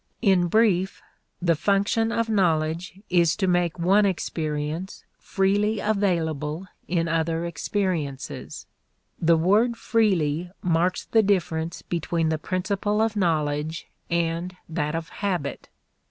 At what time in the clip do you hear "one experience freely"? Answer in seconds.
3.77-5.79